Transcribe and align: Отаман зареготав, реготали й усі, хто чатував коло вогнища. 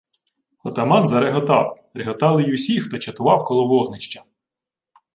Отаман 0.63 1.07
зареготав, 1.07 1.79
реготали 1.93 2.43
й 2.43 2.53
усі, 2.53 2.79
хто 2.79 2.97
чатував 2.97 3.43
коло 3.43 3.67
вогнища. 3.67 4.23